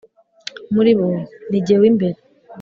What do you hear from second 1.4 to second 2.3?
ni jye w’imbere.